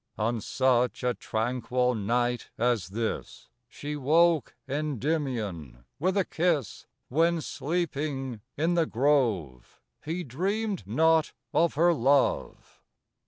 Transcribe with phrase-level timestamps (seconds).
[0.17, 7.39] On such a tranquil night as this, io She woke Kndymion with a kis^, When,
[7.39, 12.81] sleeping in tin grove, He dreamed not of her love.